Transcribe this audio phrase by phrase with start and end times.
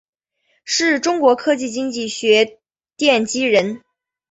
[0.65, 2.57] 是中国技术经济学
[2.97, 3.83] 奠基人。